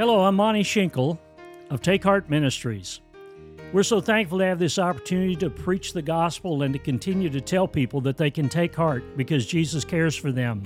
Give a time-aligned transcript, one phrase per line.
[0.00, 1.18] Hello, I'm Monty Schinkel
[1.68, 3.02] of Take Heart Ministries.
[3.70, 7.40] We're so thankful to have this opportunity to preach the gospel and to continue to
[7.42, 10.62] tell people that they can take heart because Jesus cares for them.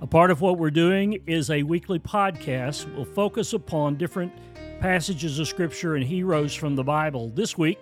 [0.00, 2.86] A part of what we're doing is a weekly podcast.
[2.94, 4.32] We'll focus upon different
[4.78, 7.30] passages of Scripture and heroes from the Bible.
[7.30, 7.80] This week,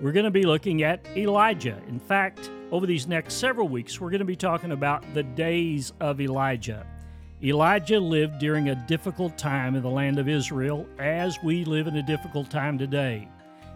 [0.00, 1.80] we're going to be looking at Elijah.
[1.86, 5.92] In fact, over these next several weeks, we're going to be talking about the days
[6.00, 6.84] of Elijah.
[7.42, 11.96] Elijah lived during a difficult time in the land of Israel, as we live in
[11.96, 13.28] a difficult time today.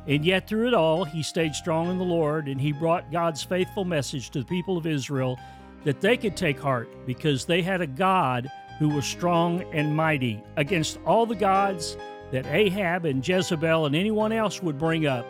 [0.06, 3.42] And yet, through it all, he stayed strong in the Lord and he brought God's
[3.42, 5.38] faithful message to the people of Israel
[5.84, 10.42] that they could take heart because they had a God who was strong and mighty
[10.56, 11.98] against all the gods
[12.32, 15.26] that Ahab and Jezebel and anyone else would bring up.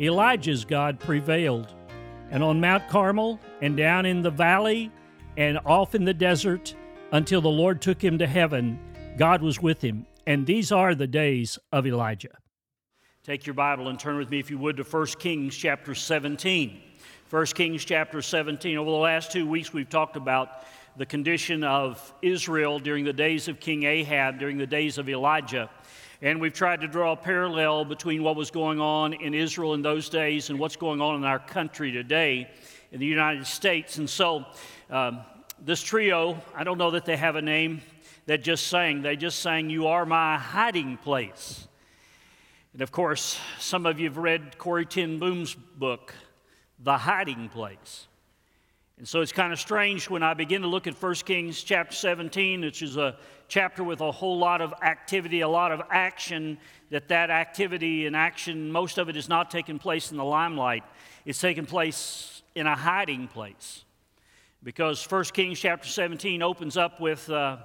[0.00, 1.74] Elijah's God prevailed.
[2.30, 4.90] And on Mount Carmel and down in the valley
[5.36, 6.74] and off in the desert,
[7.12, 8.78] until the Lord took him to heaven,
[9.16, 10.06] God was with him.
[10.26, 12.36] And these are the days of Elijah.
[13.24, 16.80] Take your Bible and turn with me, if you would, to 1 Kings chapter 17.
[17.30, 18.76] 1 Kings chapter 17.
[18.76, 20.64] Over the last two weeks, we've talked about
[20.96, 25.68] the condition of Israel during the days of King Ahab, during the days of Elijah.
[26.22, 29.82] And we've tried to draw a parallel between what was going on in Israel in
[29.82, 32.48] those days and what's going on in our country today
[32.92, 33.98] in the United States.
[33.98, 34.46] And so,
[34.88, 35.20] um,
[35.58, 37.80] this trio, I don't know that they have a name
[38.26, 39.02] that just sang.
[39.02, 41.66] They just sang, You Are My Hiding Place.
[42.72, 46.14] And of course, some of you have read Corrie ten Boom's book,
[46.78, 48.06] The Hiding Place.
[48.98, 51.94] And so it's kind of strange when I begin to look at 1 Kings chapter
[51.94, 53.16] 17, which is a
[53.48, 56.58] chapter with a whole lot of activity, a lot of action,
[56.90, 60.84] that that activity and action, most of it is not taking place in the limelight.
[61.24, 63.85] It's taking place in a hiding place
[64.66, 67.56] because 1 Kings chapter 17 opens up with uh,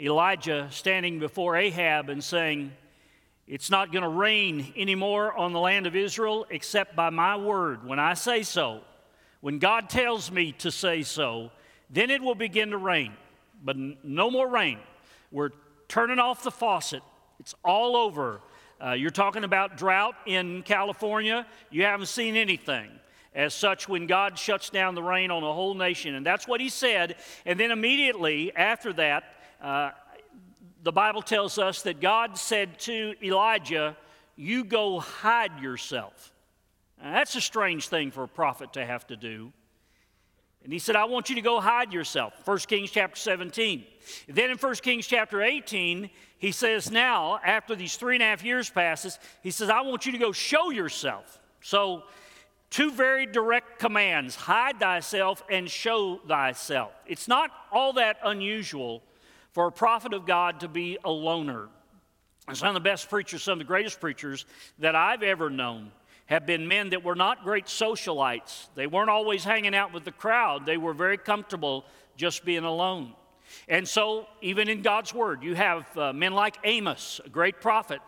[0.00, 2.72] Elijah standing before Ahab and saying,
[3.46, 7.86] It's not going to rain anymore on the land of Israel except by my word.
[7.86, 8.80] When I say so,
[9.42, 11.50] when God tells me to say so,
[11.90, 13.12] then it will begin to rain.
[13.62, 14.78] But no more rain.
[15.30, 15.50] We're
[15.88, 17.02] turning off the faucet,
[17.38, 18.40] it's all over.
[18.82, 22.90] Uh, you're talking about drought in California, you haven't seen anything
[23.36, 26.14] as such when God shuts down the rain on a whole nation.
[26.14, 27.16] And that's what he said.
[27.44, 29.24] And then immediately after that,
[29.60, 29.90] uh,
[30.82, 33.94] the Bible tells us that God said to Elijah,
[34.36, 36.32] You go hide yourself.
[37.00, 39.52] Now, that's a strange thing for a prophet to have to do.
[40.64, 42.32] And he said, I want you to go hide yourself.
[42.44, 43.84] 1 Kings chapter 17.
[44.28, 46.08] Then in 1 Kings chapter 18,
[46.38, 50.06] he says, Now, after these three and a half years passes, he says, I want
[50.06, 51.38] you to go show yourself.
[51.60, 52.04] So
[52.76, 56.92] Two very direct commands hide thyself and show thyself.
[57.06, 59.02] It's not all that unusual
[59.52, 61.70] for a prophet of God to be a loner.
[62.52, 64.44] some of the best preachers, some of the greatest preachers
[64.78, 65.90] that I've ever known
[66.26, 68.66] have been men that were not great socialites.
[68.74, 71.86] They weren't always hanging out with the crowd, they were very comfortable
[72.18, 73.14] just being alone.
[73.68, 78.02] And so, even in God's Word, you have uh, men like Amos, a great prophet.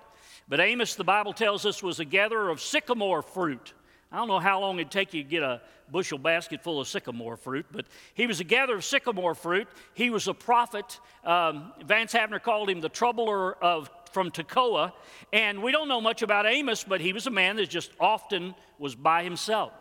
[0.46, 3.72] But Amos, the Bible tells us, was a gatherer of sycamore fruit.
[4.10, 5.60] I don't know how long it'd take you to get a
[5.90, 9.68] bushel basket full of sycamore fruit, but he was a gatherer of sycamore fruit.
[9.94, 10.98] He was a prophet.
[11.24, 14.92] Um, Vance Havner called him the troubler of from Tekoa.
[15.32, 18.54] And we don't know much about Amos, but he was a man that just often
[18.78, 19.72] was by himself.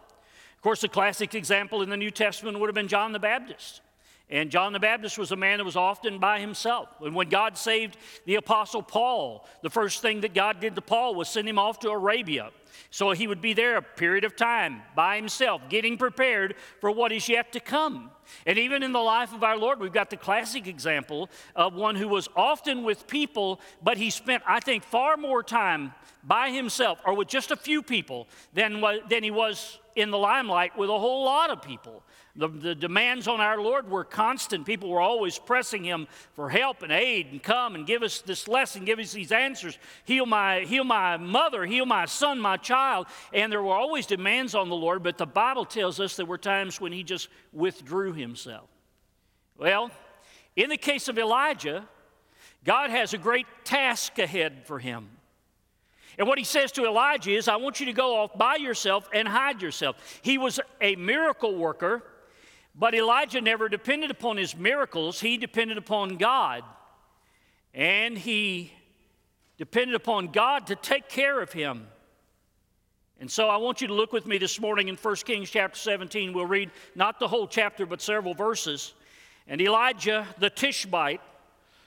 [0.56, 3.82] Of course, the classic example in the New Testament would have been John the Baptist.
[4.30, 6.90] And John the Baptist was a man that was often by himself.
[7.00, 7.96] And when God saved
[8.26, 11.80] the Apostle Paul, the first thing that God did to Paul was send him off
[11.80, 12.50] to Arabia.
[12.90, 17.12] So he would be there a period of time by himself, getting prepared for what
[17.12, 18.12] is yet to come.
[18.46, 21.96] And even in the life of our Lord, we've got the classic example of one
[21.96, 25.94] who was often with people, but he spent, I think, far more time
[26.24, 30.78] by himself or with just a few people than, than he was in the limelight
[30.78, 32.04] with a whole lot of people.
[32.36, 34.64] The, the, demands on our Lord were constant.
[34.64, 38.48] People were always pressing him for help and aid and come and give us this
[38.48, 39.80] lesson, give us these answers.
[40.06, 43.08] Heal my, heal my mother, heal my son, my child.
[43.34, 46.38] And there were always demands on the Lord, but the Bible tells us there were
[46.38, 48.70] times when he just withdrew himself.
[49.58, 49.92] Well,
[50.56, 51.88] in the case of Elijah,
[52.64, 55.10] God has a great task ahead for him.
[56.18, 59.08] And what he says to Elijah is, I want you to go off by yourself
[59.14, 60.20] and hide yourself.
[60.22, 62.04] He was a miracle worker.
[62.80, 66.64] But Elijah never depended upon his miracles, he depended upon God.
[67.74, 68.72] And he
[69.58, 71.88] depended upon God to take care of him.
[73.20, 75.80] And so I want you to look with me this morning in 1 Kings chapter
[75.80, 76.34] 17.
[76.34, 78.94] We'll read not the whole chapter, but several verses.
[79.48, 81.22] And Elijah the Tishbite,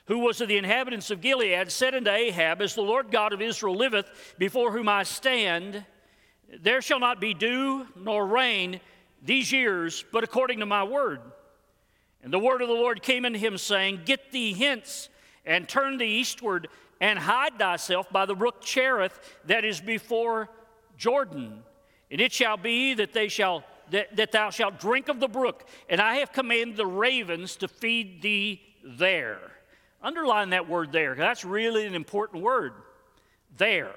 [0.06, 3.40] who was of the inhabitants of Gilead, said unto Ahab, As the Lord God of
[3.40, 5.84] Israel liveth, before whom I stand,
[6.60, 8.80] there shall not be dew nor rain
[9.22, 11.20] these years, but according to my word.
[12.24, 15.08] And the word of the Lord came unto him, saying, Get thee hence,
[15.46, 16.66] and turn thee eastward,
[17.00, 20.48] and hide thyself by the brook Cherith that is before
[21.00, 21.62] Jordan.
[22.10, 25.66] And it shall be that they shall that, that thou shalt drink of the brook,
[25.88, 29.40] and I have commanded the ravens to feed thee there.
[30.02, 32.72] Underline that word there, that's really an important word.
[33.56, 33.94] There.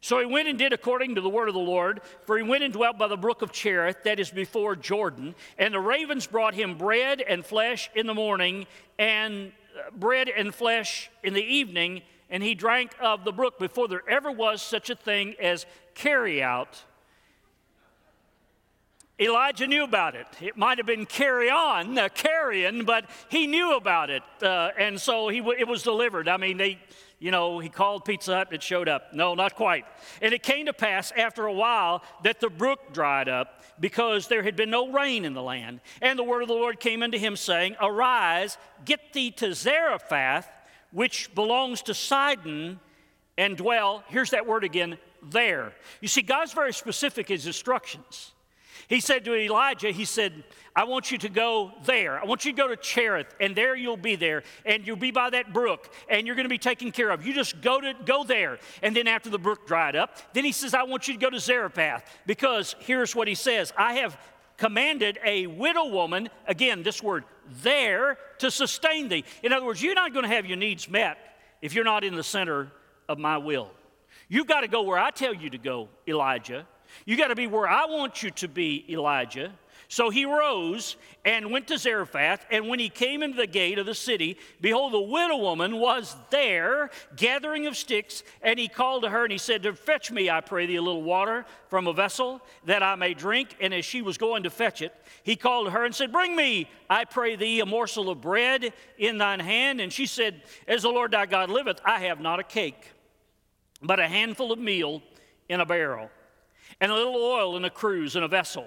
[0.00, 2.64] So he went and did according to the word of the Lord, for he went
[2.64, 5.34] and dwelt by the brook of Cherith, that is before Jordan.
[5.58, 8.66] And the ravens brought him bread and flesh in the morning,
[8.98, 12.00] and uh, bread and flesh in the evening,
[12.30, 16.42] and he drank of the brook before there ever was such a thing as carry
[16.42, 16.84] out
[19.20, 20.26] Elijah knew about it.
[20.40, 24.22] It might have been carry on, uh, carrying, but he knew about it.
[24.42, 26.26] Uh, and so he w- it was delivered.
[26.26, 26.78] I mean, they,
[27.18, 29.12] you know, he called Pizza Hut, it showed up.
[29.12, 29.84] No, not quite.
[30.22, 34.42] And it came to pass after a while that the brook dried up because there
[34.42, 35.82] had been no rain in the land.
[36.00, 38.56] And the word of the Lord came unto him, saying, Arise,
[38.86, 40.48] get thee to Zarephath,
[40.92, 42.80] which belongs to Sidon,
[43.36, 45.72] and dwell, here's that word again, there.
[46.00, 48.32] You see, God's very specific in his instructions.
[48.88, 50.42] He said to Elijah, He said,
[50.74, 52.20] I want you to go there.
[52.20, 55.10] I want you to go to Cherith, and there you'll be there, and you'll be
[55.10, 57.26] by that brook, and you're going to be taken care of.
[57.26, 58.58] You just go to go there.
[58.82, 61.30] And then after the brook dried up, then he says, I want you to go
[61.30, 64.18] to Zarephath, because here's what he says: I have
[64.56, 67.24] commanded a widow woman, again, this word,
[67.62, 69.24] there to sustain thee.
[69.42, 71.18] In other words, you're not going to have your needs met
[71.62, 72.70] if you're not in the center
[73.08, 73.70] of my will.
[74.30, 76.66] You've got to go where I tell you to go, Elijah.
[77.04, 79.52] You've got to be where I want you to be, Elijah.
[79.88, 80.94] So he rose
[81.24, 84.92] and went to Zarephath, and when he came into the gate of the city, behold,
[84.92, 89.38] the widow woman was there gathering of sticks, and he called to her and he
[89.38, 93.14] said, Fetch me, I pray thee, a little water from a vessel that I may
[93.14, 93.56] drink.
[93.60, 94.94] And as she was going to fetch it,
[95.24, 98.72] he called to her and said, Bring me, I pray thee, a morsel of bread
[98.96, 99.80] in thine hand.
[99.80, 102.92] And she said, As the Lord thy God liveth, I have not a cake,
[103.82, 105.02] but a handful of meal
[105.48, 106.10] in a barrel
[106.80, 108.66] and a little oil in a cruse in a vessel.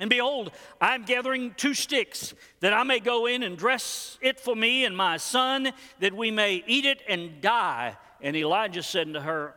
[0.00, 4.40] And behold, I am gathering two sticks, that I may go in and dress it
[4.40, 7.96] for me and my son, that we may eat it and die.
[8.20, 9.54] And Elijah said unto her,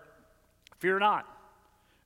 [0.78, 1.26] Fear not,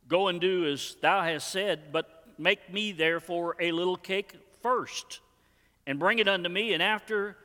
[0.07, 5.19] go and do as thou hast said, but make me therefore a little cake first,
[5.85, 7.35] and bring it unto me, and after,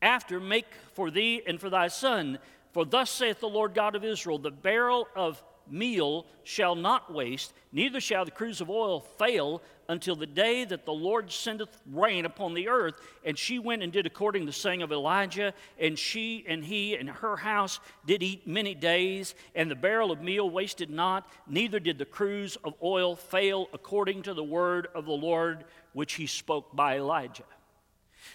[0.00, 2.38] after make for thee and for thy son.
[2.72, 7.52] For thus saith the Lord God of Israel, the barrel of meal shall not waste,
[7.70, 12.24] neither shall the cruse of oil fail until the day that the Lord sendeth rain
[12.24, 13.00] upon the earth.
[13.24, 16.96] And she went and did according to the saying of Elijah, and she and he
[16.96, 21.78] and her house did eat many days, and the barrel of meal wasted not, neither
[21.78, 26.26] did the cruse of oil fail according to the word of the Lord which he
[26.26, 27.44] spoke by Elijah.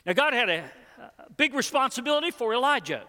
[0.05, 0.63] Now, God had a,
[0.99, 3.03] a big responsibility for Elijah.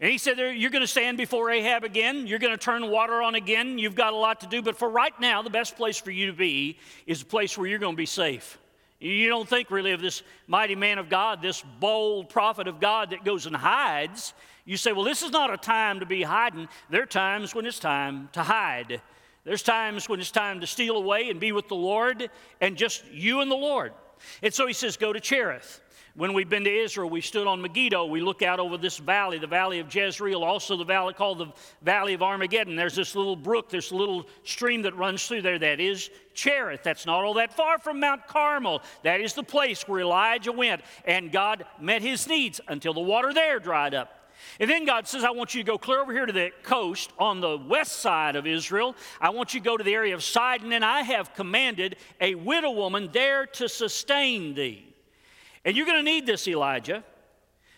[0.00, 2.26] And he said, You're going to stand before Ahab again.
[2.26, 3.78] You're going to turn water on again.
[3.78, 4.62] You've got a lot to do.
[4.62, 7.66] But for right now, the best place for you to be is a place where
[7.66, 8.58] you're going to be safe.
[8.98, 13.10] You don't think really of this mighty man of God, this bold prophet of God
[13.10, 14.32] that goes and hides.
[14.64, 16.68] You say, Well, this is not a time to be hiding.
[16.88, 19.02] There are times when it's time to hide.
[19.44, 22.30] There's times when it's time to steal away and be with the Lord
[22.60, 23.92] and just you and the Lord.
[24.42, 25.80] And so he says, Go to Cherith.
[26.20, 28.04] When we've been to Israel, we stood on Megiddo.
[28.04, 31.46] We look out over this valley, the valley of Jezreel, also the valley called the
[31.80, 32.76] Valley of Armageddon.
[32.76, 35.58] There's this little brook, this little stream that runs through there.
[35.58, 36.82] That is Cherith.
[36.82, 38.82] That's not all that far from Mount Carmel.
[39.02, 43.32] That is the place where Elijah went, and God met his needs until the water
[43.32, 44.30] there dried up.
[44.58, 47.14] And then God says, I want you to go clear over here to the coast
[47.18, 48.94] on the west side of Israel.
[49.22, 52.34] I want you to go to the area of Sidon, and I have commanded a
[52.34, 54.89] widow woman there to sustain thee.
[55.64, 57.04] And you're going to need this, Elijah,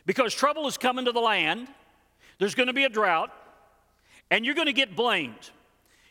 [0.07, 1.69] because trouble is coming to the land.
[2.39, 3.31] There's going to be a drought,
[4.31, 5.51] and you're going to get blamed.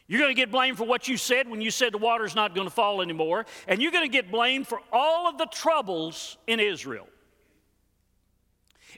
[0.08, 2.54] You're going to get blamed for what you said when you said the water's not
[2.54, 6.38] going to fall anymore, and you're going to get blamed for all of the troubles
[6.48, 7.08] in Israel.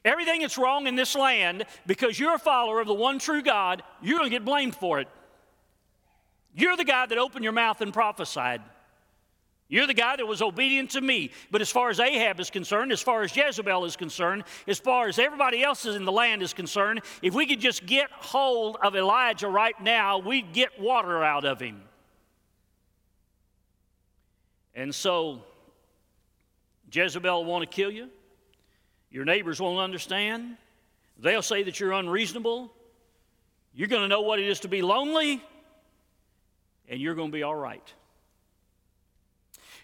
[0.04, 3.84] Everything that's wrong in this land, because you're a follower of the one true God,
[4.02, 5.08] you're going to get blamed for it.
[6.56, 8.62] You're the guy that opened your mouth and prophesied.
[9.70, 11.32] You're the guy that was obedient to me.
[11.50, 15.08] But as far as Ahab is concerned, as far as Jezebel is concerned, as far
[15.08, 18.96] as everybody else in the land is concerned, if we could just get hold of
[18.96, 21.82] Elijah right now, we'd get water out of him.
[24.76, 25.44] And so,
[26.92, 28.10] Jezebel want to kill you.
[29.12, 30.58] Your neighbors won't understand.
[31.20, 32.72] They'll say that you're unreasonable.
[33.74, 35.44] You're going to know what it is to be lonely,
[36.88, 37.94] and you're going to be all right.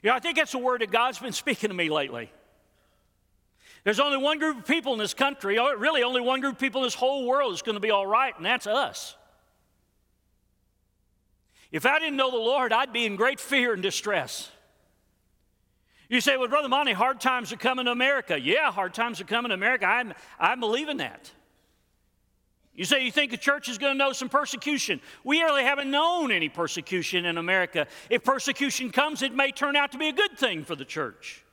[0.01, 2.31] You know, I think that's a word that God's been speaking to me lately.
[3.83, 6.59] There's only one group of people in this country, or really only one group of
[6.59, 9.15] people in this whole world that's going to be all right, and that's us.
[11.71, 14.49] If I didn't know the Lord, I'd be in great fear and distress.
[16.09, 18.39] You say, well, Brother Monty, hard times are coming to America.
[18.39, 19.85] Yeah, hard times are coming to America.
[19.85, 21.31] I'm, I believe in that.
[22.79, 25.01] You say you think the church is going to know some persecution.
[25.25, 27.87] We really haven't known any persecution in America.
[28.09, 31.43] If persecution comes, it may turn out to be a good thing for the church.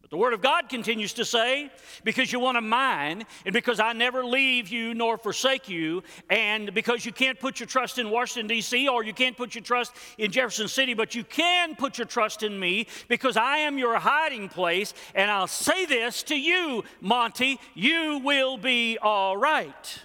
[0.00, 1.70] But the Word of God continues to say,
[2.02, 6.72] because you want to mine, and because I never leave you nor forsake you, and
[6.72, 9.92] because you can't put your trust in Washington, D.C., or you can't put your trust
[10.16, 13.98] in Jefferson City, but you can put your trust in me because I am your
[13.98, 20.00] hiding place, and I'll say this to you, Monty, you will be all right.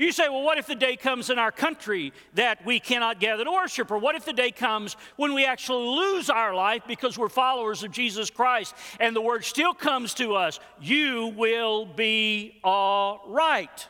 [0.00, 3.44] You say, well, what if the day comes in our country that we cannot gather
[3.44, 3.90] to worship?
[3.90, 7.82] Or what if the day comes when we actually lose our life because we're followers
[7.82, 13.88] of Jesus Christ and the word still comes to us, you will be all right?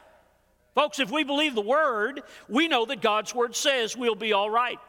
[0.75, 4.51] Folks, if we believe the word, we know that God's word says we'll be all
[4.51, 4.81] right.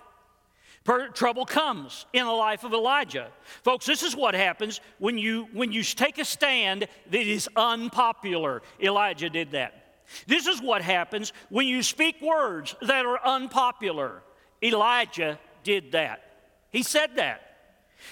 [0.85, 3.27] Per- trouble comes in the life of Elijah.
[3.63, 8.63] Folks, this is what happens when you, when you take a stand that is unpopular.
[8.81, 9.80] Elijah did that.
[10.27, 14.23] This is what happens when you speak words that are unpopular.
[14.63, 16.23] Elijah did that.
[16.71, 17.41] He said that.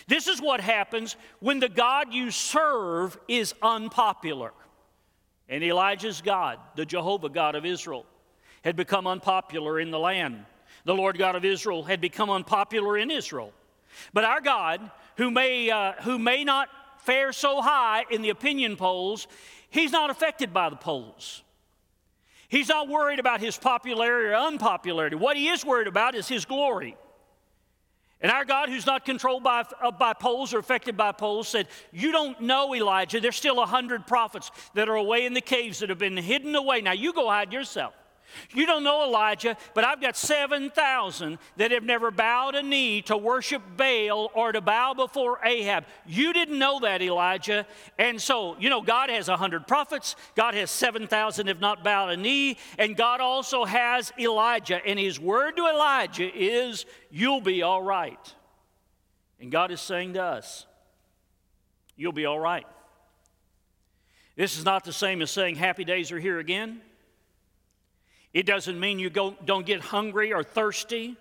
[0.08, 4.54] This is what happens when the God you serve is unpopular.
[5.48, 8.06] And Elijah's God, the Jehovah God of Israel,
[8.64, 10.46] had become unpopular in the land.
[10.86, 13.52] The Lord God of Israel had become unpopular in Israel.
[14.14, 18.76] But our God, who may, uh, who may not fare so high in the opinion
[18.76, 19.28] polls,
[19.70, 21.44] he's not affected by the polls.
[22.50, 25.16] He's not worried about his popularity or unpopularity.
[25.16, 26.98] What he is worried about is his glory.
[28.22, 31.68] And our God, who's not controlled by, uh, by polls or affected by polls, said,
[31.94, 33.22] You don't know, Elijah.
[33.22, 36.56] There's still a hundred prophets that are away in the caves that have been hidden
[36.56, 36.82] away.
[36.82, 37.94] Now you go hide yourself.
[38.54, 43.18] You don't know Elijah, but I've got 7,000 that have never bowed a knee to
[43.18, 45.86] worship Baal or to bow before Ahab.
[46.06, 47.66] You didn't know that, Elijah.
[47.98, 52.18] And so, you know, God has 100 prophets, God has 7,000 have not bowed a
[52.18, 54.86] knee, and God also has Elijah.
[54.86, 58.36] And his word to Elijah is, You'll be all right.
[59.40, 60.66] And God is saying to us,
[61.96, 62.66] You'll be all right.
[64.36, 66.82] This is not the same as saying happy days are here again.
[68.34, 71.18] It doesn't mean you go, don't get hungry or thirsty.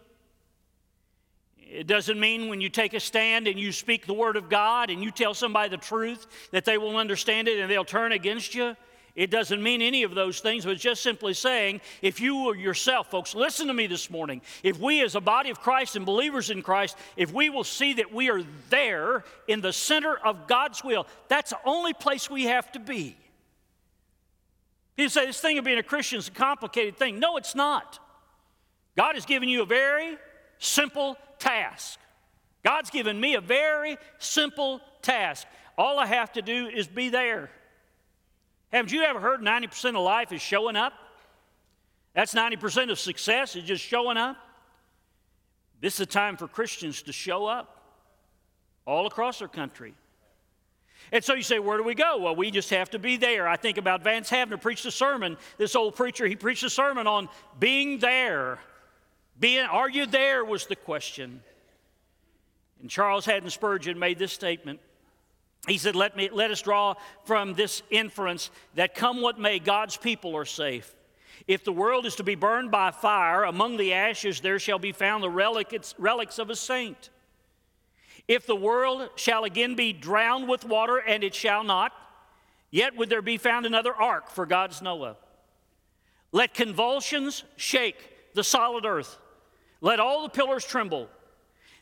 [1.59, 4.91] It doesn't mean when you take a stand and you speak the word of God
[4.91, 8.55] and you tell somebody the truth that they will understand it and they'll turn against
[8.55, 8.75] you.
[9.15, 13.11] It doesn't mean any of those things, but just simply saying if you or yourself,
[13.11, 14.41] folks, listen to me this morning.
[14.63, 17.95] If we, as a body of Christ and believers in Christ, if we will see
[17.95, 22.45] that we are there in the center of God's will, that's the only place we
[22.45, 23.17] have to be.
[24.99, 27.21] People say this thing of being a Christian is a complicated thing.
[27.21, 28.01] No, it's not.
[28.97, 30.17] God has given you a very
[30.59, 32.01] simple task.
[32.65, 35.47] God's given me a very simple task.
[35.79, 37.49] All I have to do is be there.
[38.73, 40.95] Haven't you ever heard 90% of life is showing up?
[42.13, 44.37] That's 90% of success is just showing up.
[45.81, 47.85] This is a time for Christians to show up
[48.85, 49.95] all across our country.
[51.13, 52.19] And so you say, where do we go?
[52.19, 53.49] Well, we just have to be there.
[53.49, 55.37] I think about Vance Havner preached a sermon.
[55.57, 57.29] This old preacher, he preached a sermon on
[57.59, 58.59] being there.
[59.41, 61.43] Being, are you there was the question.
[62.81, 64.81] And Charles Haddon Spurgeon made this statement.
[65.67, 69.97] He said, let, me, let us draw from this inference that come what may, God's
[69.97, 70.95] people are safe.
[71.47, 74.93] If the world is to be burned by fire, among the ashes there shall be
[74.93, 77.11] found the relics, relics of a saint.
[78.29, 81.93] If the world shall again be drowned with water, and it shall not,
[82.71, 85.17] yet would there be found another ark for God's Noah.
[86.31, 87.97] Let convulsions shake
[88.35, 89.17] the solid earth.
[89.81, 91.09] Let all the pillars tremble.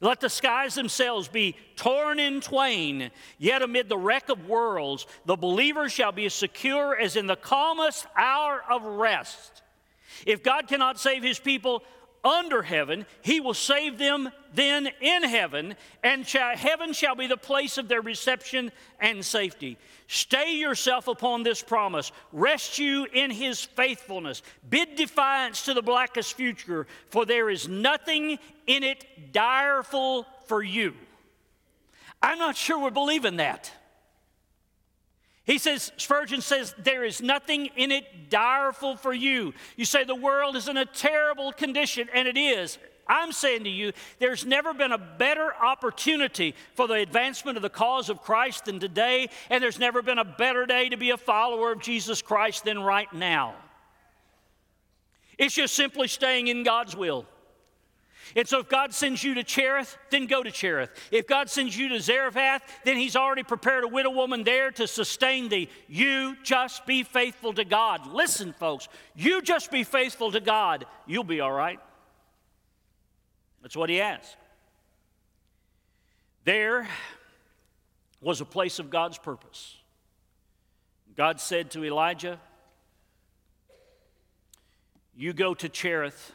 [0.00, 3.10] Let the skies themselves be torn in twain.
[3.38, 7.34] Yet amid the wreck of worlds, the believer shall be as secure as in the
[7.34, 9.62] calmest hour of rest.
[10.26, 11.82] If God cannot save his people
[12.26, 17.78] under heaven, he will save them then in heaven, and heaven shall be the place
[17.78, 19.78] of their reception and safety.
[20.08, 22.10] Stay yourself upon this promise.
[22.32, 24.42] Rest you in his faithfulness.
[24.68, 30.94] Bid defiance to the blackest future, for there is nothing in it direful for you.
[32.22, 33.70] I'm not sure we're believing that.
[35.46, 39.54] He says, Spurgeon says, there is nothing in it direful for you.
[39.76, 42.78] You say the world is in a terrible condition, and it is.
[43.06, 47.70] I'm saying to you, there's never been a better opportunity for the advancement of the
[47.70, 51.16] cause of Christ than today, and there's never been a better day to be a
[51.16, 53.54] follower of Jesus Christ than right now.
[55.38, 57.24] It's just simply staying in God's will.
[58.36, 60.90] And so if God sends you to Cherith, then go to Cherith.
[61.10, 64.86] If God sends you to Zarephath, then He's already prepared a widow woman there to
[64.86, 65.70] sustain thee.
[65.88, 68.06] You just be faithful to God.
[68.12, 70.84] Listen, folks, you just be faithful to God.
[71.06, 71.80] You'll be all right.
[73.62, 74.36] That's what He asked.
[76.44, 76.86] There
[78.20, 79.76] was a place of God's purpose.
[81.16, 82.38] God said to Elijah,
[85.16, 86.32] You go to Cherith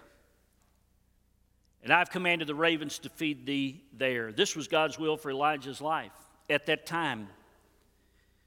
[1.84, 4.32] and I've commanded the ravens to feed thee there.
[4.32, 6.12] This was God's will for Elijah's life
[6.50, 7.28] at that time.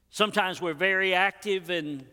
[0.09, 2.05] Sometimes we're very active and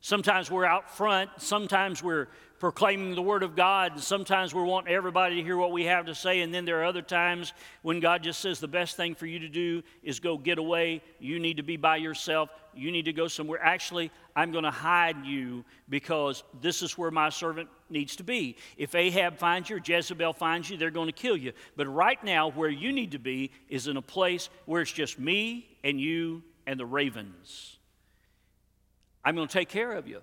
[0.00, 1.30] sometimes we're out front.
[1.36, 3.92] Sometimes we're proclaiming the Word of God.
[3.92, 6.40] And sometimes we want everybody to hear what we have to say.
[6.40, 9.40] And then there are other times when God just says the best thing for you
[9.40, 11.02] to do is go get away.
[11.18, 12.50] You need to be by yourself.
[12.74, 13.60] You need to go somewhere.
[13.62, 14.10] Actually,
[14.40, 18.56] I'm going to hide you because this is where my servant needs to be.
[18.78, 21.52] If Ahab finds you or Jezebel finds you, they're going to kill you.
[21.76, 25.18] But right now, where you need to be is in a place where it's just
[25.18, 27.76] me and you and the ravens.
[29.22, 30.22] I'm going to take care of you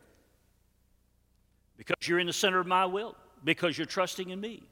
[1.77, 4.63] because you're in the center of my will, because you're trusting in me.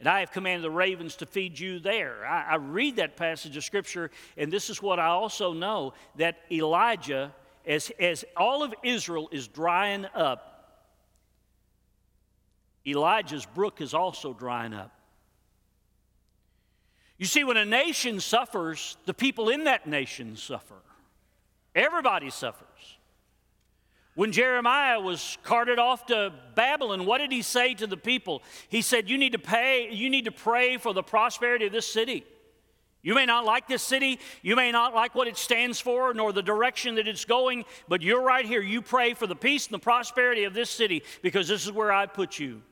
[0.00, 2.26] And I have commanded the ravens to feed you there.
[2.26, 6.40] I, I, read that passage of Scripture, and this is what I also know that
[6.50, 7.32] Elijah,
[7.66, 10.48] as, as all of Israel is drying up,
[12.86, 14.92] Elijah's brook is also drying up.
[17.18, 20.74] You see, when a nation suffers, the people in that nation suffer.
[21.74, 22.66] Everybody suffers.
[24.14, 28.42] When Jeremiah was carted off to Babylon, what did he say to the people?
[28.68, 31.86] He said, You need to pay, you need to pray for the prosperity of this
[31.86, 32.24] city.
[33.02, 36.32] You may not like this city, you may not like what it stands for, nor
[36.32, 38.62] the direction that it's going, but you're right here.
[38.62, 41.92] You pray for the peace and the prosperity of this city because this is where
[41.92, 42.62] I put you.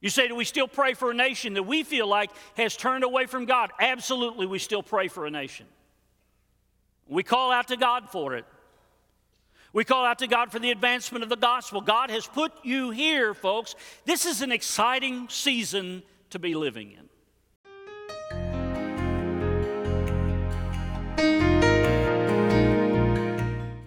[0.00, 3.04] You say, Do we still pray for a nation that we feel like has turned
[3.04, 3.72] away from God?
[3.78, 5.66] Absolutely, we still pray for a nation.
[7.06, 8.46] We call out to God for it.
[9.72, 11.82] We call out to God for the advancement of the gospel.
[11.82, 13.74] God has put you here, folks.
[14.06, 17.05] This is an exciting season to be living in.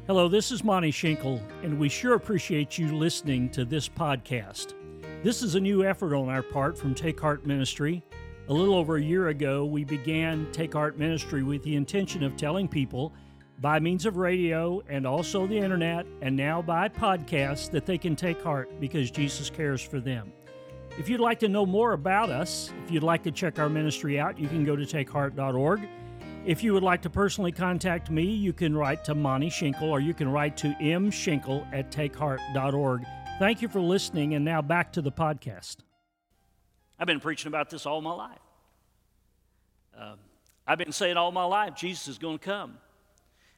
[0.10, 4.74] Hello, this is Monty Schinkel, and we sure appreciate you listening to this podcast.
[5.22, 8.02] This is a new effort on our part from Take Heart Ministry.
[8.48, 12.36] A little over a year ago, we began Take Heart Ministry with the intention of
[12.36, 13.14] telling people
[13.60, 18.16] by means of radio and also the internet, and now by podcast, that they can
[18.16, 20.34] take heart because Jesus cares for them.
[20.98, 24.20] If you'd like to know more about us, if you'd like to check our ministry
[24.20, 25.88] out, you can go to takeheart.org.
[26.46, 30.00] If you would like to personally contact me, you can write to Monty Schinkel or
[30.00, 33.06] you can write to mschinkel at takeheart.org.
[33.40, 35.78] Thank you for listening, and now back to the podcast.
[36.98, 38.40] I've been preaching about this all my life.
[39.98, 40.16] Uh,
[40.66, 42.78] I've been saying all my life, Jesus is going to come.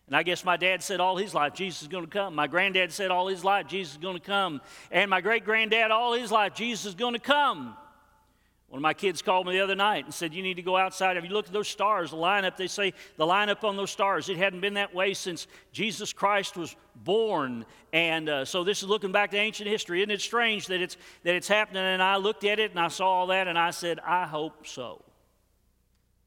[0.08, 2.36] And I guess my dad said all his life, Jesus is going to come.
[2.36, 4.60] My granddad said all his life, Jesus is going to come.
[4.92, 7.78] And my great granddad all his life, Jesus is going to come.
[8.72, 10.78] One of my kids called me the other night and said, You need to go
[10.78, 11.18] outside.
[11.18, 14.30] If you look at those stars, the lineup, they say the lineup on those stars,
[14.30, 17.66] it hadn't been that way since Jesus Christ was born.
[17.92, 20.00] And uh, so this is looking back to ancient history.
[20.00, 21.84] Isn't it strange that it's, that it's happening?
[21.84, 24.66] And I looked at it and I saw all that and I said, I hope
[24.66, 25.04] so.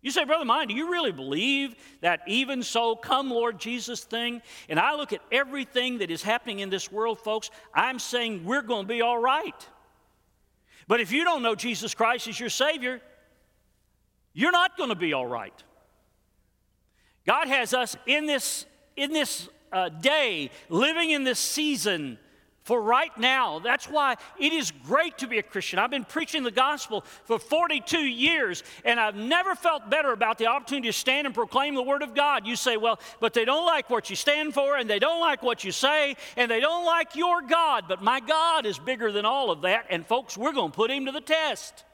[0.03, 4.43] You say, Brother Mine, do you really believe that even so, come Lord Jesus thing?
[4.69, 8.61] And I look at everything that is happening in this world, folks, I'm saying we're
[8.61, 9.67] going to be all right.
[10.87, 13.01] But if you don't know Jesus Christ as your Savior,
[14.33, 15.55] you're not going to be all right.
[17.27, 18.67] God has us in this,
[18.97, 22.19] in this uh, day, living in this season
[22.65, 23.59] for right now.
[23.59, 25.79] That's why it is great to be a Christian.
[25.79, 30.47] I've been preaching the gospel for 42 years, and I've never felt better about the
[30.47, 32.47] opportunity to stand and proclaim the Word of God.
[32.47, 35.43] You say, well, but they don't like what you stand for, and they don't like
[35.43, 37.85] what you say, and they don't like your God.
[37.87, 40.91] But my God is bigger than all of that, and folks, we're going to put
[40.91, 41.85] Him to the test.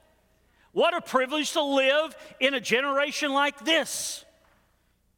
[0.72, 4.24] What a privilege to live in a generation like this.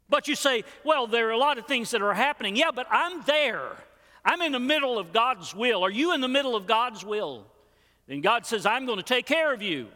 [0.09, 2.57] But you say, well, there are a lot of things that are happening.
[2.57, 3.77] Yeah, but I'm there.
[4.25, 5.85] I'm in the middle of God's will.
[5.85, 7.47] Are you in the middle of God's will?
[8.07, 9.89] Then God says, I'm going to take care of you.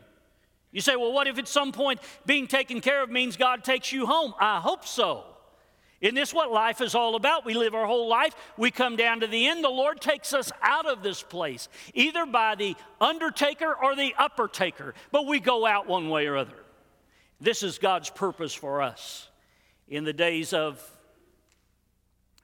[0.72, 3.92] You say, well, what if at some point being taken care of means God takes
[3.92, 4.34] you home?
[4.38, 5.24] I hope so.
[6.00, 7.46] Isn't this what life is all about?
[7.46, 9.64] We live our whole life, we come down to the end.
[9.64, 14.48] The Lord takes us out of this place, either by the undertaker or the upper
[14.48, 16.62] taker, but we go out one way or other.
[17.40, 19.28] This is God's purpose for us.
[19.88, 20.82] In the days of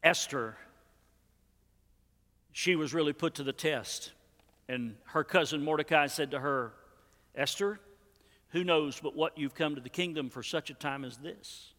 [0.02, 0.56] Esther,
[2.52, 4.12] she was really put to the test.
[4.68, 6.72] And her cousin Mordecai said to her,
[7.34, 7.80] Esther,
[8.50, 11.72] who knows but what you've come to the kingdom for such a time as this?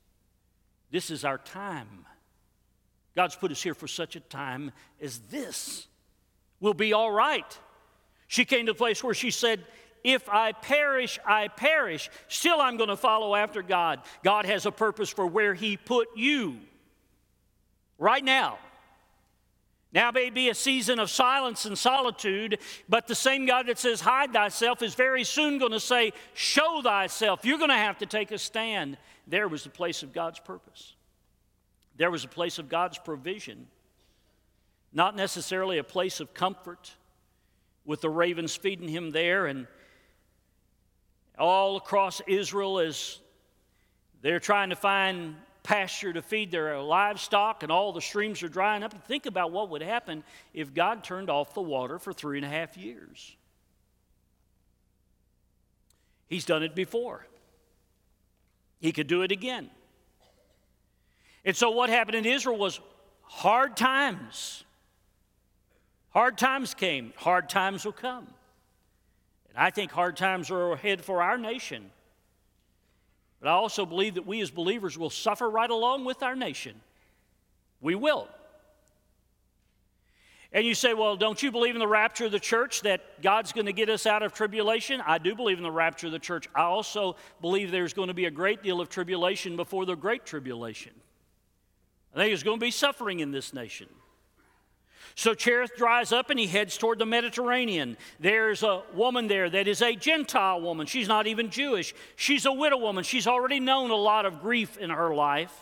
[0.92, 2.06] This is our time.
[3.16, 5.88] God's put us here for such a time as this.
[6.60, 7.46] We'll be all right.
[8.28, 9.64] She came to a place where she said,
[10.04, 12.10] If I perish, I perish.
[12.28, 14.02] Still, I'm going to follow after God.
[14.24, 16.58] God has a purpose for where He put you
[18.00, 18.58] right now.
[19.94, 22.58] Now may be a season of silence and solitude,
[22.90, 26.82] but the same God that says, hide thyself, is very soon going to say, show
[26.82, 27.46] thyself.
[27.46, 28.98] You're going to have to take a stand.
[29.28, 30.96] There was the place of God's purpose.
[31.96, 33.68] There was a place of God's provision,
[34.92, 36.92] not necessarily a place of comfort
[37.86, 39.68] with the ravens feeding him there and
[41.38, 43.20] all across Israel as
[44.22, 48.84] they're trying to find pasture to feed their livestock and all the streams are drying
[48.84, 48.94] up.
[49.08, 50.24] think about what would happen
[50.54, 53.36] if God turned off the water for three and a half years.
[56.28, 57.26] He's done it before,
[58.80, 59.70] He could do it again.
[61.46, 62.80] And so, what happened in Israel was
[63.22, 64.64] hard times.
[66.10, 68.28] Hard times came, hard times will come.
[69.50, 71.90] And I think hard times are ahead for our nation.
[73.44, 76.80] But I also believe that we as believers will suffer right along with our nation.
[77.82, 78.30] We will.
[80.54, 83.52] And you say, well, don't you believe in the rapture of the church that God's
[83.52, 85.02] going to get us out of tribulation?
[85.06, 86.48] I do believe in the rapture of the church.
[86.56, 90.26] I also believe there's going to be a great deal of tribulation before the great
[90.26, 90.94] tribulation.
[92.14, 93.90] I think there's going to be suffering in this nation.
[95.16, 97.98] So Cherith dries up and he heads toward the Mediterranean.
[98.20, 100.88] There's a woman there that is a Gentile woman.
[100.88, 101.94] She's not even Jewish.
[102.16, 103.04] She's a widow woman.
[103.04, 105.54] She's already known a lot of grief in her life.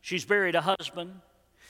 [0.00, 1.20] She's buried a husband.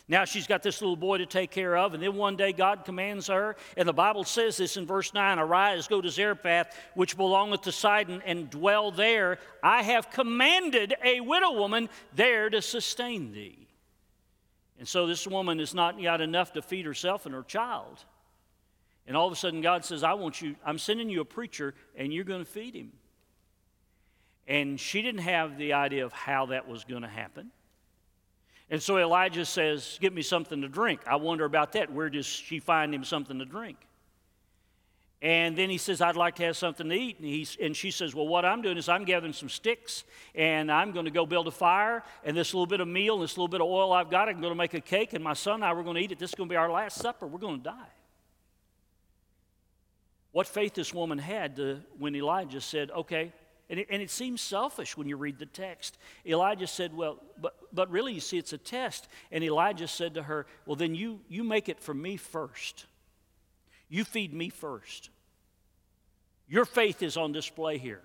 [0.09, 1.95] Now she's got this little boy to take care of.
[1.95, 5.39] And then one day God commands her, and the Bible says this in verse 9
[5.39, 9.39] Arise, go to Zarephath, which belongeth to Sidon, and dwell there.
[9.63, 13.69] I have commanded a widow woman there to sustain thee.
[14.83, 18.05] And so this woman is not got enough to feed herself and her child.
[19.07, 21.75] And all of a sudden, God says, I want you, I'm sending you a preacher,
[21.95, 22.91] and you're going to feed him.
[24.49, 27.53] And she didn't have the idea of how that was going to happen.
[28.71, 31.03] And so Elijah says, Give me something to drink.
[31.07, 31.93] I wonder about that.
[31.93, 33.77] Where does she find him something to drink?
[35.23, 37.21] And then he says, I'd like to have something to eat.
[37.21, 40.03] And, he, and she says, Well, what I'm doing is I'm gathering some sticks
[40.35, 42.03] and I'm going to go build a fire.
[42.25, 44.41] And this little bit of meal and this little bit of oil I've got, I'm
[44.41, 45.13] going to make a cake.
[45.13, 46.19] And my son and I, we're going to eat it.
[46.19, 47.29] This is going to be our last supper.
[47.29, 47.93] We're going to die.
[50.33, 53.33] What faith this woman had to, when Elijah said, Okay.
[53.71, 55.97] And it, and it seems selfish when you read the text.
[56.27, 59.07] Elijah said, Well, but, but really, you see, it's a test.
[59.31, 62.87] And Elijah said to her, Well, then you, you make it for me first.
[63.89, 65.11] You feed me first.
[66.53, 68.03] Your faith is on display here.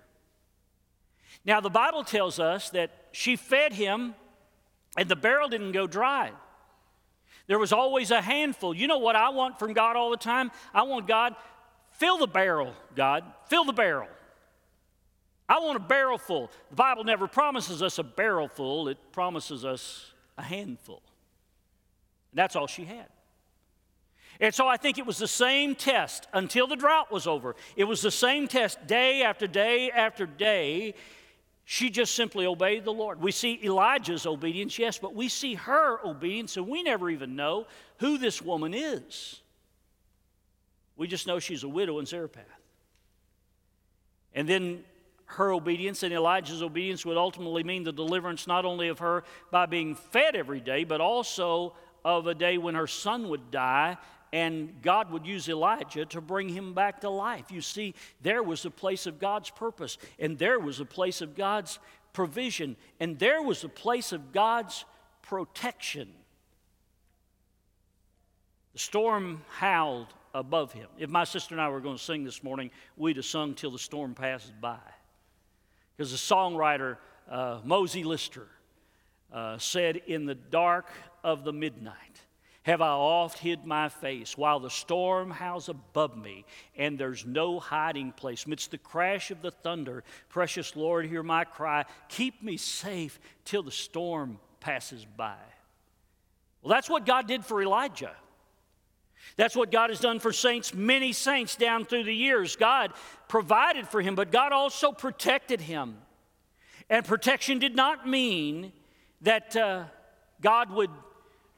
[1.44, 4.14] Now, the Bible tells us that she fed him
[4.96, 6.32] and the barrel didn't go dry.
[7.46, 8.74] There was always a handful.
[8.74, 10.50] You know what I want from God all the time?
[10.72, 11.36] I want God,
[11.90, 14.08] fill the barrel, God, fill the barrel.
[15.46, 16.50] I want a barrel full.
[16.70, 21.02] The Bible never promises us a barrel full, it promises us a handful.
[22.32, 23.08] And that's all she had.
[24.40, 27.56] And so I think it was the same test until the drought was over.
[27.76, 30.94] It was the same test day after day after day.
[31.64, 33.20] She just simply obeyed the Lord.
[33.20, 37.66] We see Elijah's obedience, yes, but we see her obedience, and we never even know
[37.98, 39.40] who this woman is.
[40.96, 42.44] We just know she's a widow in Zarephath.
[44.34, 44.84] And then
[45.26, 49.66] her obedience and Elijah's obedience would ultimately mean the deliverance not only of her by
[49.66, 51.74] being fed every day, but also
[52.04, 53.98] of a day when her son would die
[54.32, 57.50] and God would use Elijah to bring him back to life.
[57.50, 61.34] You see, there was a place of God's purpose, and there was a place of
[61.34, 61.78] God's
[62.12, 64.84] provision, and there was a place of God's
[65.22, 66.08] protection.
[68.72, 70.88] The storm howled above him.
[70.98, 73.70] If my sister and I were going to sing this morning, we'd have sung till
[73.70, 74.78] the storm passes by.
[75.96, 76.98] Because the songwriter
[77.30, 78.46] uh, Mosie Lister
[79.32, 80.90] uh, said, In the dark
[81.24, 82.20] of the midnight,
[82.64, 86.44] have I oft hid my face while the storm howls above me,
[86.76, 88.44] and there's no hiding place.
[88.44, 91.84] Amidst the crash of the thunder, precious Lord, hear my cry.
[92.08, 95.36] Keep me safe till the storm passes by.
[96.62, 98.14] Well, that's what God did for Elijah.
[99.36, 102.56] That's what God has done for saints, many saints down through the years.
[102.56, 102.92] God
[103.28, 105.96] provided for him, but God also protected him.
[106.90, 108.72] And protection did not mean
[109.22, 109.84] that uh,
[110.40, 110.90] God would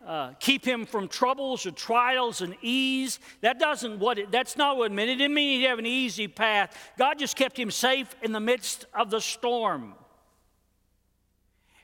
[0.06, 3.20] uh, keep him from troubles or trials and ease.
[3.42, 5.10] That doesn't what it, that's not what it meant.
[5.10, 6.76] It didn't mean he'd have an easy path.
[6.98, 9.94] God just kept him safe in the midst of the storm.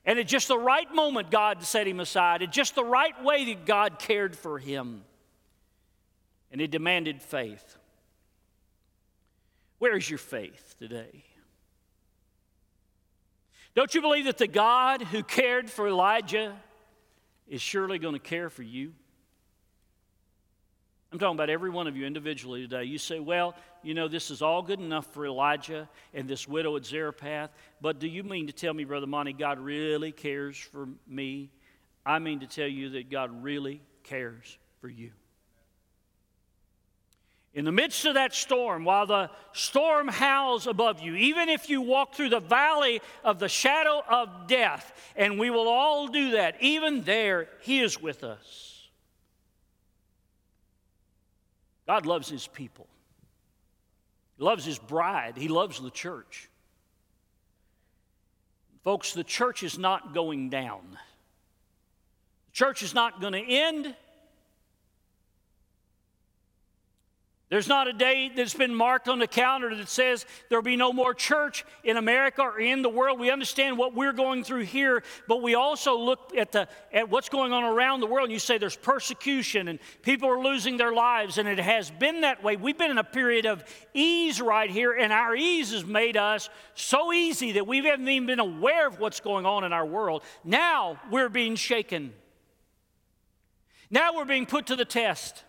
[0.04, 2.42] And at just the right moment, God set him aside.
[2.42, 5.02] At just the right way that God cared for him
[6.50, 7.76] and it demanded faith.
[9.78, 11.24] Where is your faith today?
[13.74, 16.56] Don't you believe that the God who cared for Elijah
[17.48, 18.92] is surely going to care for you?
[21.12, 22.84] I'm talking about every one of you individually today.
[22.84, 26.76] You say, well, you know, this is all good enough for Elijah and this widow
[26.76, 30.88] at Zarephath, but do you mean to tell me, Brother Monty, God really cares for
[31.06, 31.50] me?
[32.04, 35.12] I mean to tell you that God really cares for you.
[37.56, 41.80] In the midst of that storm, while the storm howls above you, even if you
[41.80, 46.56] walk through the valley of the shadow of death, and we will all do that,
[46.60, 48.90] even there, He is with us.
[51.86, 52.88] God loves His people,
[54.36, 56.50] He loves His bride, He loves the church.
[58.84, 60.82] Folks, the church is not going down.
[60.90, 63.96] The church is not going to end.
[67.48, 70.92] There's not a day that's been marked on the calendar that says there'll be no
[70.92, 73.20] more church in America or in the world.
[73.20, 77.28] We understand what we're going through here, but we also look at, the, at what's
[77.28, 80.92] going on around the world and you say there's persecution and people are losing their
[80.92, 82.56] lives, and it has been that way.
[82.56, 83.62] We've been in a period of
[83.94, 88.26] ease right here, and our ease has made us so easy that we haven't even
[88.26, 90.24] been aware of what's going on in our world.
[90.42, 92.12] Now we're being shaken.
[93.88, 95.44] Now we're being put to the test.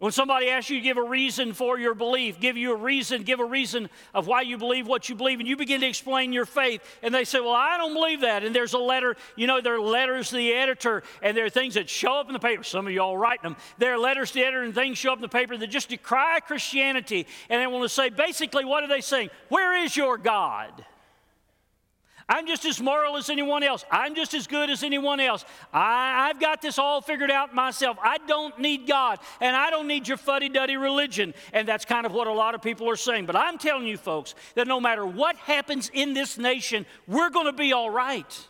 [0.00, 3.22] When somebody asks you to give a reason for your belief, give you a reason,
[3.22, 6.32] give a reason of why you believe what you believe, and you begin to explain
[6.32, 8.42] your faith, and they say, Well, I don't believe that.
[8.42, 11.50] And there's a letter, you know, there are letters to the editor, and there are
[11.50, 12.62] things that show up in the paper.
[12.62, 13.56] Some of you all write them.
[13.76, 15.90] There are letters to the editor, and things show up in the paper that just
[15.90, 17.26] decry Christianity.
[17.50, 19.28] And they want to say, basically, what are they saying?
[19.50, 20.86] Where is your God?
[22.30, 23.84] I'm just as moral as anyone else.
[23.90, 25.44] I'm just as good as anyone else.
[25.72, 27.98] I, have got this all figured out myself.
[28.00, 31.34] I don't need God, and I don't need your fuddy duddy religion.
[31.52, 33.26] And that's kind of what a lot of people are saying.
[33.26, 37.46] But I'm telling you, folks, that no matter what happens in this nation, we're going
[37.46, 38.48] to be all right.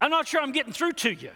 [0.00, 1.30] I'm not sure I'm getting through to you.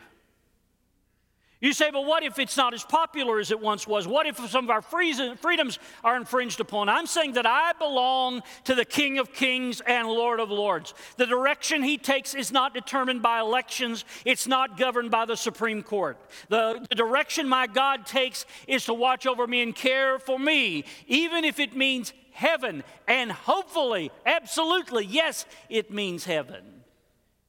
[1.60, 4.06] You say, but what if it's not as popular as it once was?
[4.06, 6.88] What if some of our freedoms are infringed upon?
[6.88, 10.94] I'm saying that I belong to the King of Kings and Lord of Lords.
[11.16, 15.82] The direction he takes is not determined by elections, it's not governed by the Supreme
[15.82, 16.16] Court.
[16.48, 20.84] The, the direction my God takes is to watch over me and care for me,
[21.08, 22.84] even if it means heaven.
[23.08, 26.77] And hopefully, absolutely, yes, it means heaven.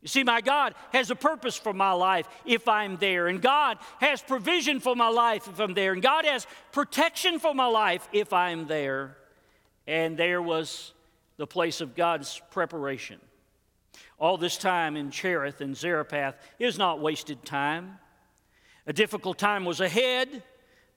[0.01, 3.77] You see, my God has a purpose for my life if I'm there, and God
[3.99, 8.07] has provision for my life if I'm there, and God has protection for my life
[8.13, 9.17] if I'm there.
[9.88, 10.93] And there was
[11.38, 13.19] the place of God's preparation.
[14.19, 17.99] All this time in Cherith and Zarephath is not wasted time.
[18.88, 20.43] A difficult time was ahead,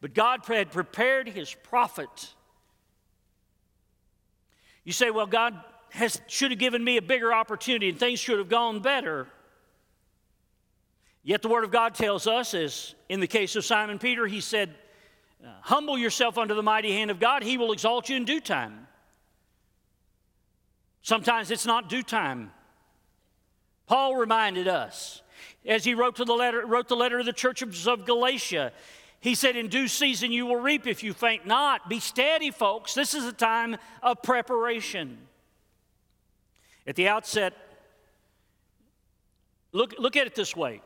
[0.00, 2.34] but God had prepared his prophet.
[4.84, 5.60] You say, well, God
[5.92, 9.26] has, should have given me a bigger opportunity and things should have gone better.
[11.22, 14.40] Yet the Word of God tells us, as in the case of Simon Peter, he
[14.40, 14.74] said,
[15.44, 18.40] uh, Humble yourself under the mighty hand of God, he will exalt you in due
[18.40, 18.86] time.
[21.02, 22.52] Sometimes it's not due time.
[23.86, 25.20] Paul reminded us
[25.66, 28.72] as he wrote, to the letter, wrote the letter to the church of Galatia.
[29.20, 31.88] He said, In due season you will reap if you faint not.
[31.88, 32.94] Be steady, folks.
[32.94, 35.18] This is a time of preparation.
[36.86, 37.54] At the outset,
[39.72, 40.80] look, look at it this way.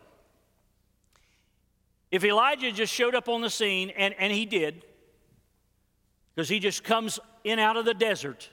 [2.11, 4.85] If Elijah just showed up on the scene, and, and he did,
[6.35, 8.49] because he just comes in out of the desert,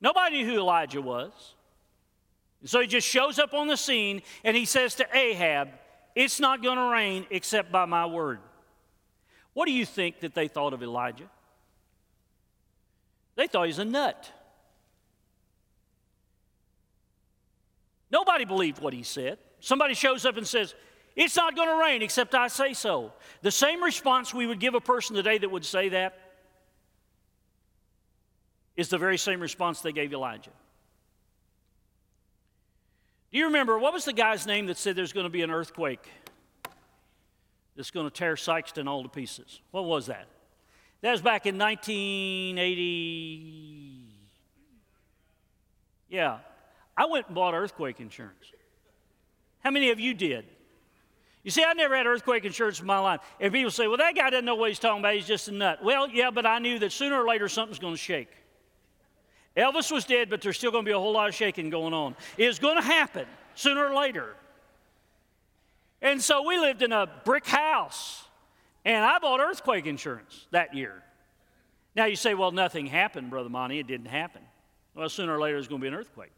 [0.00, 1.54] nobody knew who Elijah was.
[2.64, 5.68] So he just shows up on the scene and he says to Ahab,
[6.14, 8.40] It's not going to rain except by my word.
[9.54, 11.30] What do you think that they thought of Elijah?
[13.36, 14.30] They thought he's a nut.
[18.10, 19.38] Nobody believed what he said.
[19.60, 20.74] Somebody shows up and says,
[21.14, 23.12] It's not going to rain except I say so.
[23.42, 26.18] The same response we would give a person today that would say that
[28.76, 30.50] is the very same response they gave Elijah.
[33.30, 35.50] Do you remember what was the guy's name that said there's going to be an
[35.50, 36.08] earthquake
[37.76, 39.60] that's going to tear Sikeston all to pieces?
[39.70, 40.26] What was that?
[41.02, 44.06] That was back in 1980.
[46.08, 46.38] Yeah.
[47.00, 48.52] I went and bought earthquake insurance.
[49.60, 50.44] How many of you did?
[51.42, 53.20] You see, I never had earthquake insurance in my life.
[53.40, 55.14] And people say, well, that guy doesn't know what he's talking about.
[55.14, 55.82] He's just a nut.
[55.82, 58.28] Well, yeah, but I knew that sooner or later something's going to shake.
[59.56, 61.94] Elvis was dead, but there's still going to be a whole lot of shaking going
[61.94, 62.16] on.
[62.36, 64.36] It's going to happen sooner or later.
[66.02, 68.26] And so we lived in a brick house,
[68.84, 71.02] and I bought earthquake insurance that year.
[71.96, 73.78] Now you say, well, nothing happened, Brother Monty.
[73.78, 74.42] It didn't happen.
[74.94, 76.32] Well, sooner or later there's going to be an earthquake.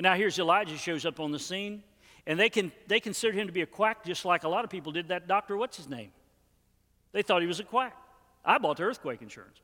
[0.00, 1.82] But now here's Elijah shows up on the scene,
[2.26, 4.70] and they, can, they considered him to be a quack just like a lot of
[4.70, 6.10] people did that doctor, what's his name?
[7.12, 7.94] They thought he was a quack.
[8.42, 9.60] I bought the earthquake insurance.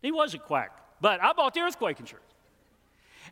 [0.00, 0.70] He was a quack.
[1.02, 2.24] But I bought the earthquake insurance.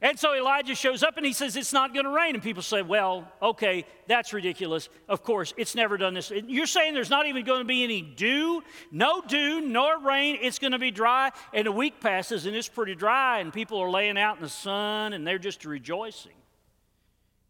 [0.03, 2.35] And so Elijah shows up and he says, It's not going to rain.
[2.35, 4.91] And people say, Well, okay, that's ridiculous.
[5.09, 6.31] Of course, it's never done this.
[6.31, 8.63] You're saying there's not even going to be any dew?
[8.91, 10.37] No dew, nor rain.
[10.43, 11.31] It's going to be dry.
[11.55, 14.51] And a week passes and it's pretty dry, and people are laying out in the
[14.51, 16.33] sun and they're just rejoicing.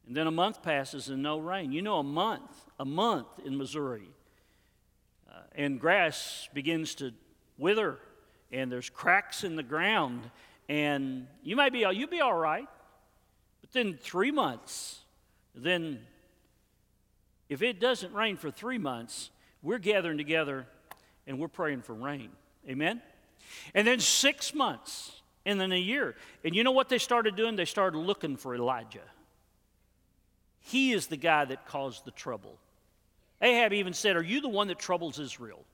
[0.06, 1.72] And then a month passes and no rain.
[1.72, 4.08] You know, a month, a month in Missouri.
[5.30, 7.12] Uh, and grass begins to
[7.56, 7.98] wither
[8.52, 10.30] and there's cracks in the ground,
[10.68, 12.68] and you might be, you'll be all right.
[13.62, 15.00] But then three months,
[15.54, 16.00] then
[17.48, 19.30] if it doesn't rain for three months,
[19.62, 20.66] we're gathering together
[21.26, 22.30] and we're praying for rain.
[22.68, 23.00] Amen?
[23.74, 26.14] And then six months, and then a year.
[26.44, 27.56] And you know what they started doing?
[27.56, 29.00] They started looking for Elijah.
[30.62, 32.58] He is the guy that caused the trouble.
[33.40, 35.64] Ahab even said, Are you the one that troubles Israel?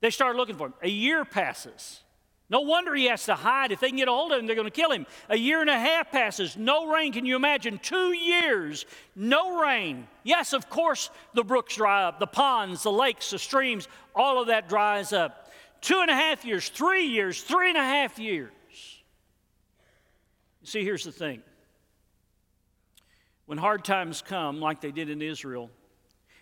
[0.00, 0.74] They start looking for him.
[0.82, 2.02] A year passes.
[2.50, 3.72] No wonder he has to hide.
[3.72, 5.06] If they can get a hold of him, they're going to kill him.
[5.28, 6.56] A year and a half passes.
[6.56, 7.12] No rain.
[7.12, 7.78] Can you imagine?
[7.78, 10.06] Two years, no rain.
[10.22, 14.46] Yes, of course, the brooks dry up, the ponds, the lakes, the streams, all of
[14.46, 15.50] that dries up.
[15.82, 18.50] Two and a half years, three years, three and a half years.
[20.62, 21.42] See, here's the thing
[23.48, 25.70] when hard times come, like they did in Israel,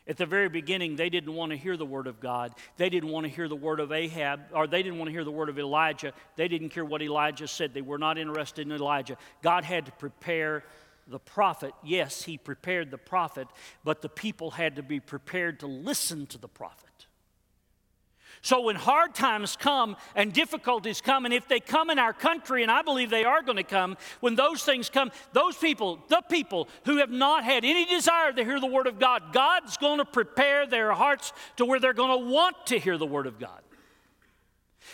[0.09, 2.53] at the very beginning, they didn't want to hear the word of God.
[2.79, 5.23] They didn't want to hear the word of Ahab, or they didn't want to hear
[5.23, 6.13] the word of Elijah.
[6.35, 7.75] They didn't care what Elijah said.
[7.75, 9.17] They were not interested in Elijah.
[9.41, 10.65] God had to prepare
[11.07, 11.73] the prophet.
[11.85, 13.47] Yes, he prepared the prophet,
[13.85, 16.96] but the people had to be prepared to listen to the prophet.
[18.47, 22.63] So when hard times come and difficulties come, and if they come in our country,
[22.63, 26.23] and I believe they are going to come, when those things come, those people, the
[26.31, 29.99] people who have not had any desire to hear the Word of God, God's going
[29.99, 33.41] to prepare their hearts to where they're going to want to hear the Word of
[33.41, 33.63] God.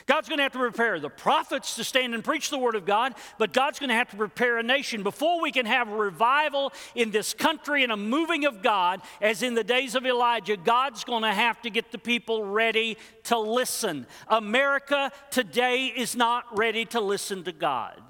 [0.07, 2.85] God's going to have to prepare the prophets to stand and preach the Word of
[2.85, 5.02] God, but God's going to have to prepare a nation.
[5.02, 9.42] Before we can have a revival in this country and a moving of God, as
[9.42, 13.38] in the days of Elijah, God's going to have to get the people ready to
[13.38, 14.07] listen.
[14.28, 18.00] America today is not ready to listen to God,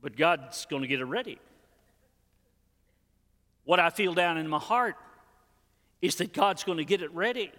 [0.00, 1.38] but God's going to get it ready.
[3.64, 4.96] What I feel down in my heart
[6.00, 7.52] is that God's going to get it ready.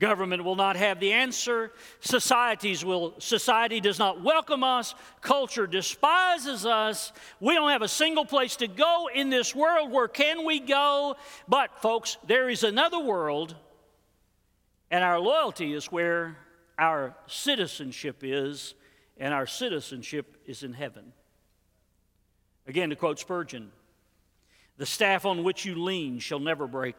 [0.00, 1.70] Government will not have the answer.
[2.00, 4.94] Societies will, society does not welcome us.
[5.20, 7.12] Culture despises us.
[7.38, 9.92] We don't have a single place to go in this world.
[9.92, 11.16] Where can we go?
[11.46, 13.54] But, folks, there is another world,
[14.90, 16.38] and our loyalty is where
[16.76, 18.74] our citizenship is,
[19.16, 21.12] and our citizenship is in heaven.
[22.66, 23.70] Again, to quote Spurgeon,
[24.76, 26.96] the staff on which you lean shall never break.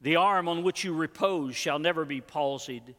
[0.00, 2.94] The arm on which you repose shall never be palsied.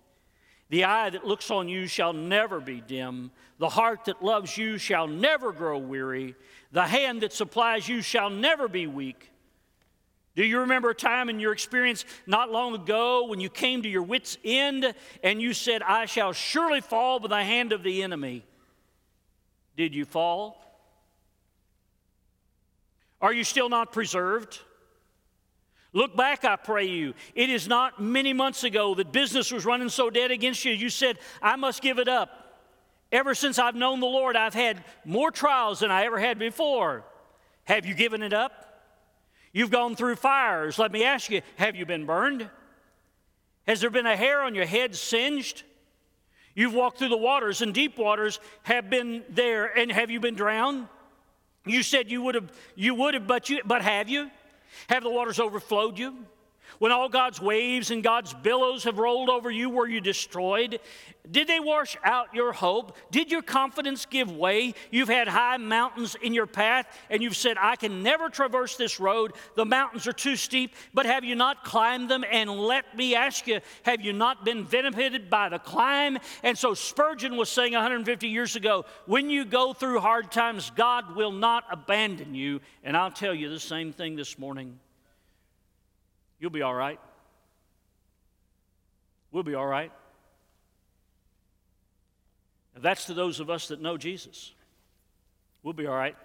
[0.70, 3.32] The eye that looks on you shall never be dim.
[3.58, 6.36] The heart that loves you shall never grow weary.
[6.72, 9.32] The hand that supplies you shall never be weak.
[10.34, 13.90] Do you remember a time in your experience not long ago when you came to
[13.90, 18.02] your wits' end and you said, I shall surely fall by the hand of the
[18.02, 18.46] enemy?
[19.76, 20.58] Did you fall?
[23.20, 24.60] Are you still not preserved?
[25.94, 27.14] Look back, I pray you.
[27.36, 30.90] It is not many months ago that business was running so dead against you, you
[30.90, 32.60] said, I must give it up.
[33.12, 37.04] Ever since I've known the Lord, I've had more trials than I ever had before.
[37.66, 38.54] Have you given it up?
[39.52, 40.80] You've gone through fires.
[40.80, 42.50] Let me ask you, have you been burned?
[43.68, 45.64] Has there been a hair on your head singed?
[46.56, 50.36] You've walked through the waters, and deep waters have been there, and have you been
[50.36, 50.88] drowned?
[51.66, 54.32] You said you would have, you would have, but you, but have you?
[54.90, 56.26] Have the waters overflowed you?
[56.80, 60.80] When all God's waves and God's billows have rolled over you, were you destroyed?
[61.30, 62.98] Did they wash out your hope?
[63.12, 64.74] Did your confidence give way?
[64.90, 69.00] You've had high mountains in your path, and you've said, I can never traverse this
[69.00, 69.34] road.
[69.56, 70.74] The mountains are too steep.
[70.94, 72.26] But have you not climbed them?
[72.30, 76.18] And let me ask you, have you not been benefited by the climb?
[76.42, 81.16] And so Spurgeon was saying 150 years ago, when you go through hard times, God
[81.16, 82.62] will not abandon you.
[82.84, 84.80] And I'll tell you the same thing this morning.
[86.42, 87.00] You'll be all right.
[89.32, 89.92] We'll be all right.
[92.74, 94.52] And that's to those of us that know Jesus.
[95.62, 96.16] We'll be all right.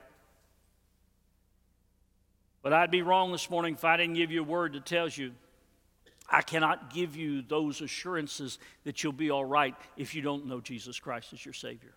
[2.62, 5.16] But I'd be wrong this morning if I didn't give you a word that tells
[5.16, 5.32] you
[6.28, 10.60] I cannot give you those assurances that you'll be all right if you don't know
[10.60, 11.92] Jesus Christ as your Savior.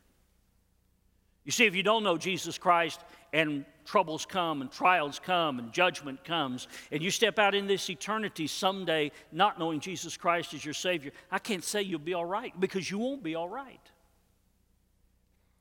[1.46, 3.00] You see, if you don't know Jesus Christ
[3.34, 7.90] and troubles come and trials come and judgment comes, and you step out in this
[7.90, 12.26] eternity someday not knowing Jesus Christ as your Savior, I can't say you'll be all
[12.26, 13.80] right because you won't be all right.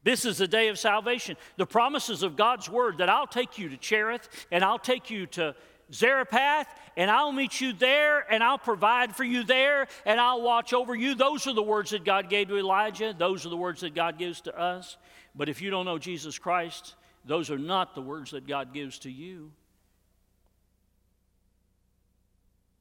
[0.05, 1.37] This is the day of salvation.
[1.57, 5.26] The promises of God's word that I'll take you to Cherith and I'll take you
[5.26, 5.55] to
[5.93, 6.66] Zarephath,
[6.97, 10.95] and I'll meet you there, and I'll provide for you there, and I'll watch over
[10.95, 11.14] you.
[11.14, 13.14] Those are the words that God gave to Elijah.
[13.16, 14.97] Those are the words that God gives to us.
[15.35, 19.01] But if you don't know Jesus Christ, those are not the words that God gives
[19.01, 19.53] to you.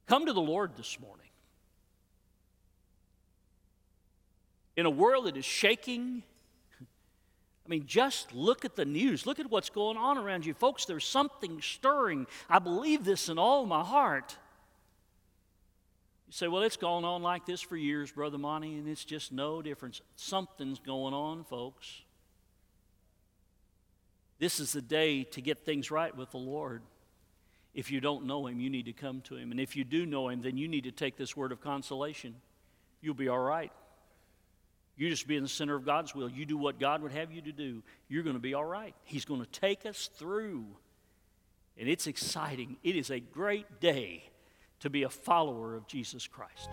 [0.08, 1.26] Come to the Lord this morning.
[4.78, 6.24] In a world that is shaking,
[6.82, 9.26] I mean, just look at the news.
[9.26, 10.54] Look at what's going on around you.
[10.54, 12.26] Folks, there's something stirring.
[12.50, 14.38] I believe this in all my heart.
[16.28, 19.32] You say, well, it's gone on like this for years, Brother Monty, and it's just
[19.32, 20.02] no difference.
[20.16, 22.04] Something's going on, folks.
[24.40, 26.82] This is the day to get things right with the Lord.
[27.74, 29.52] If you don't know Him, you need to come to Him.
[29.52, 32.36] And if you do know Him, then you need to take this word of consolation.
[33.02, 33.72] You'll be all right.
[34.96, 36.30] You just be in the center of God's will.
[36.30, 37.84] You do what God would have you to do.
[38.10, 38.96] You're going to be all right.
[39.04, 40.66] He's going to take us through.
[41.78, 42.78] And it's exciting.
[42.84, 44.24] It is a great day
[44.80, 46.70] to be a follower of Jesus Christ.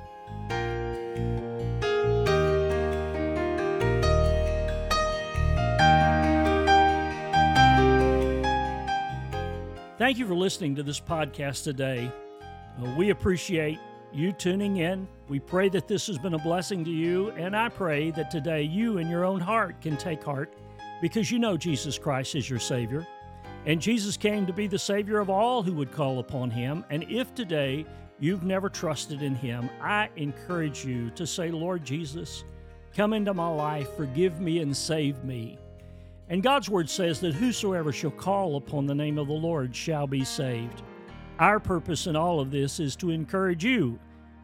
[9.97, 12.11] Thank you for listening to this podcast today.
[12.42, 13.78] Uh, we appreciate
[14.12, 15.07] you tuning in.
[15.28, 18.62] We pray that this has been a blessing to you, and I pray that today
[18.62, 20.53] you in your own heart can take heart
[21.01, 23.07] because you know Jesus Christ is your Savior.
[23.66, 26.84] And Jesus came to be the Savior of all who would call upon Him.
[26.90, 27.86] And if today
[28.18, 32.42] you've never trusted in Him, I encourage you to say, Lord Jesus,
[32.97, 35.57] come into my life, forgive me, and save me.
[36.29, 40.07] And God's word says that whosoever shall call upon the name of the Lord shall
[40.07, 40.83] be saved.
[41.39, 43.99] Our purpose in all of this is to encourage you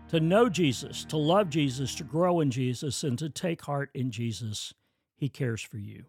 [0.08, 4.10] to know Jesus, to love Jesus, to grow in Jesus, and to take heart in
[4.10, 4.74] Jesus.
[5.16, 6.04] He cares for you.